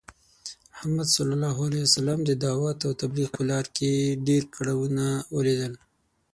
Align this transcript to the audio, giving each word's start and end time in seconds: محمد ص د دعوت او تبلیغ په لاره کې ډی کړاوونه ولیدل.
محمد 0.71 1.07
ص 1.15 1.17
د 2.29 2.31
دعوت 2.45 2.79
او 2.87 2.91
تبلیغ 3.01 3.29
په 3.35 3.41
لاره 3.49 3.69
کې 3.75 3.91
ډی 4.25 4.37
کړاوونه 4.55 5.05
ولیدل. 5.35 5.73